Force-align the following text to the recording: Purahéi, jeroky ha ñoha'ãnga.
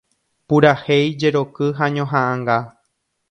Purahéi, 0.47 1.05
jeroky 1.23 1.67
ha 1.77 1.91
ñoha'ãnga. 1.95 2.57